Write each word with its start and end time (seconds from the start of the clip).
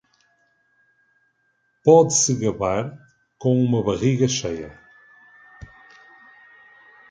Pode 1.83 2.15
se 2.15 2.33
gabar 2.33 2.91
com 3.37 3.55
uma 3.63 3.83
barriga 3.83 4.27
cheia. 4.27 4.75